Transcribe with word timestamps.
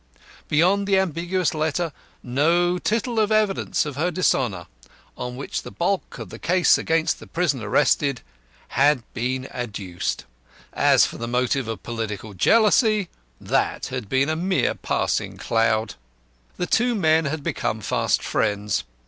Beyond 0.47 0.87
the 0.87 0.97
ambiguous 0.97 1.53
letter, 1.53 1.91
no 2.23 2.79
tittle 2.79 3.19
of 3.19 3.31
evidence 3.31 3.85
of 3.85 3.97
her 3.97 4.09
dishonour 4.09 4.65
on 5.15 5.35
which 5.35 5.61
the 5.61 5.69
bulk 5.69 6.17
of 6.17 6.29
the 6.31 6.39
case 6.39 6.75
against 6.75 7.19
the 7.19 7.27
prisoner 7.27 7.69
rested 7.69 8.21
had 8.69 9.03
been 9.13 9.45
adduced. 9.53 10.25
As 10.73 11.05
for 11.05 11.19
the 11.19 11.27
motive 11.27 11.67
of 11.67 11.83
political 11.83 12.33
jealousy 12.33 13.09
that 13.39 13.85
had 13.93 14.09
been 14.09 14.27
a 14.29 14.35
mere 14.35 14.73
passing 14.73 15.37
cloud. 15.37 15.93
The 16.57 16.65
two 16.65 16.95
men 16.95 17.25
had 17.25 17.43
become 17.43 17.79
fast 17.79 18.23
friends. 18.23 18.83